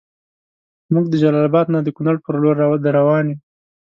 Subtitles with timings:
[0.91, 2.55] مونږ د جلال اباد نه د کونړ پر لور
[2.85, 3.37] دروان یو